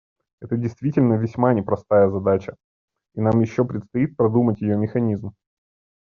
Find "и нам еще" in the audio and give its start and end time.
3.13-3.63